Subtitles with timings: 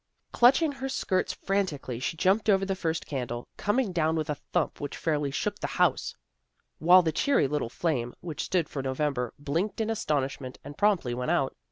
[0.31, 4.81] Clutching her skirts frantically, she jumped over the first candle, coming down with a thump
[4.81, 6.15] which fairly shook the house,
[6.79, 11.13] while the cheery little flame which stood for November blinked in astonish ment and promptly
[11.13, 11.55] went out.